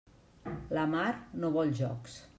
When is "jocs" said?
1.83-2.21